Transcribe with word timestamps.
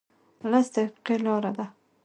لس 0.51 0.67
دقیقې 0.75 1.15
لاره 1.25 1.51
ده 1.57 1.65